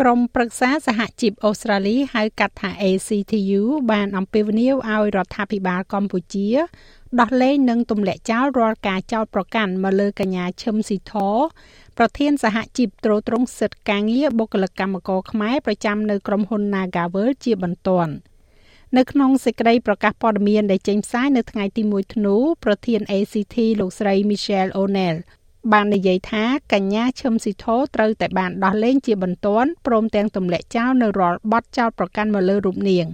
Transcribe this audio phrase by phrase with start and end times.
[0.00, 6.48] ក្រុមប្រឹក្សាសហជីពអូស្ត្រាលីហៅកាត់ថា ACTU បានអំពាវនាវឲ្យរដ្ឋាភិបាលកម្ពុជា
[7.20, 11.14] ដោះលែងនិងទម្លាក់ចោលរាល់ការចោទប្រកាន់មកលើកញ្ញាឈឹមស៊ីធ
[11.98, 18.12] ប្រធានសហជីពត្រួតត្រងសិទ្ធិការងារបុគ្គលិកកម្មករខ្មែរប្រចាំនៅក្រុមហ៊ុន Nagavel ជាបន្ទាន់
[18.96, 25.16] នៅក្នុងសេចក្តីប្រកាសព័ត៌មានដែលចេញផ្សាយនៅថ្ងៃទី1ធ្នូប្រធាន ACT លោកស្រី Michelle O'Neil
[25.72, 33.06] បាននិយាយថាកញ្ញាឈឹមស៊ីធោត្រូវតែបានដោះលែងជាបន្ទាន់ព្រមទាំងទម្លាក់ចោលនៅរាល់បទចោទប្រកាន់មកលើរូបនាង។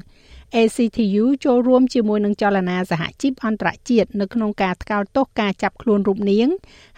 [0.54, 6.48] ACTU ចូលរួមជាមួយនឹងចលនាសហជីពអន្តរជាតិនៅក្នុងការថ្កោលទោសការចាប់ខ្លួនរូបនាង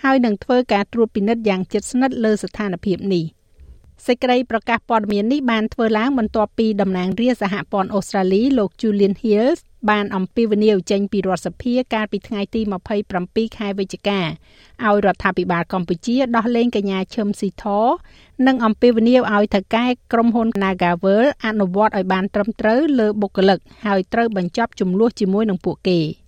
[0.03, 3.25] ហើយនឹងធ្វើការត្រួតពិនិត្យយ៉ាងជិតស្និទ្ធលើស្ថានភាពនេះ
[4.07, 9.59] សេចក្តីប្រកាសព័ត៌មាននេះបានធ្វើឡើងបន្ទាប់ពីតំណាងរាស្ត្រសហព័ន្ធអូស្ត្រាលីលោក Julian Hills
[9.91, 12.61] បានអំពាវនាវចេញពីរដ្ឋសភាកាលពីថ្ងៃទី
[13.09, 14.21] 27ខែវិច្ឆិកា
[14.85, 17.65] ឲ្យរដ្ឋាភិបាលកម្ពុជាដោះលែងកញ្ញាឈឹមស៊ីធ
[18.47, 26.01] និងអំពាវនាវឲ្យថៅកែក្រុមហ៊ុន Nagavel អនុវត្តឲ្យបានត្រឹមត្រូវលើបុគ្គលិកហើយត្រូវបញ្ចប់ចំនួនជាមួយនឹងពួកគេ។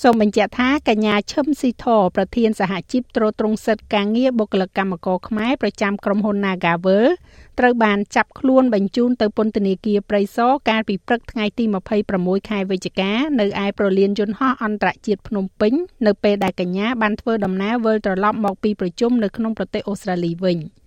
[0.00, 7.04] សូមបញ្ជាក់ថាកញ្ញាឈឹមស៊ីធប្រធានសហជីពត្រួតត្រងសិទ្ធិការងារបុគ្គលិកកម្មករខ្មែរប្រចាំក្រុមហ៊ុន Nagavel
[7.58, 11.64] ត្រូវបានចាប់ខ្លួនបញ្ជូនទៅពន្ធនាគារព្រៃសរកាលពីព្រឹកថ្ងៃទី
[12.06, 15.72] 26ខែវិច្ឆិកានៅឯប្រលានយន្តហោះអន្តរជាតិភ្នំពេញ
[16.06, 20.58] នៅពេលដែលកញ្ញាបានធ្វើដំណើរវិលត្រឡប់មកពីប្រជុំនៅក្នុងប្រទេសអូស្ត្រាលីវិញ។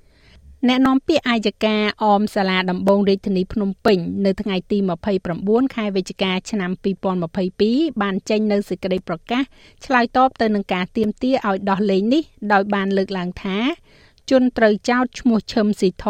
[0.70, 4.78] អ្នកនាំពាក្យអាយកាអមសាលាដំបងរាជធានីភ្នំពេញនៅថ្ងៃទី
[5.26, 6.72] 29ខែវិច្ឆិកាឆ្នាំ
[7.36, 9.44] 2022បានចេញនៅសេចក្តីប្រកាស
[9.86, 13.58] ឆ្លើយតបទៅនឹងការទាមទារឲ្យដោះលែងនេះដោយបានលើកឡើងថា
[14.30, 16.08] ជនត្រូវចោទឈ្មោះឈឹមស៊ីធ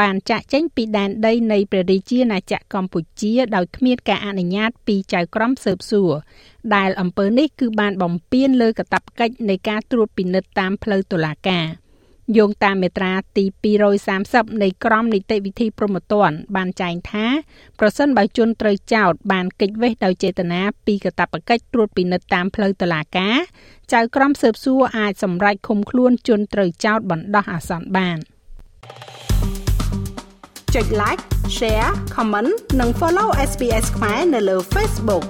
[0.00, 6.12] បានចាក់ចេញពីដែនដីនៃព្រះរាជាណាចក្រកម្ពុជាដោយគ្មានការអនុញ្ញាតពីចៅក្រមស៊ើបសួរ
[6.76, 11.66] ដែលអំពើនេះគឺបានបំពានលើកាតព្វកិច្ចនៃការត្រួតពិនិត្យតាមផ្លូវតុលាការ។
[12.36, 13.44] យោងតាមមាត្រាទី
[14.02, 17.26] 230នៃក្រមនីតិវិធីព្រហ្មទណ្ឌបានចែងថា
[17.80, 23.36] ប្រសិនបើជនត្រូវចោទបានកិច្ចវេះដោយចេតនាពីកាតព្វកិច្ចត្រួតពិនិត្យតាមផ្លូវតុលាការ
[23.92, 28.18] ចៅក្រមស៊ើបសួរអាចសម្រេចឃុំខ្លួនជនត្រូវចោទបណ្ដោះអាសន្នបាន
[30.74, 31.22] ចុច like
[31.56, 35.24] share comment និង follow SPS ខ្មែរនៅលើ Facebook